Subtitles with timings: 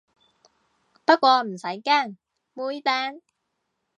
[1.05, 2.17] 不過唔使驚，
[2.55, 3.21] 妹釘